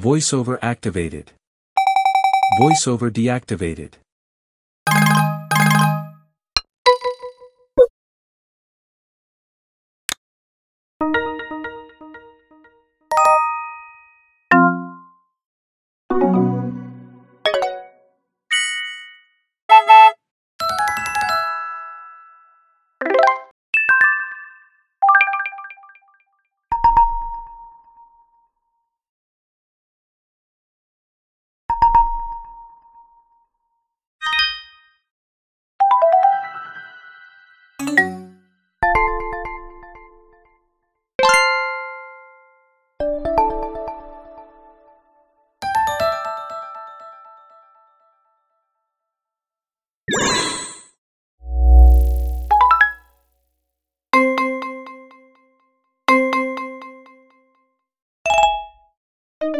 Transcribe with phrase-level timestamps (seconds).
[0.00, 1.32] VoiceOver activated.
[2.58, 3.96] VoiceOver deactivated.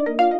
[0.07, 0.31] you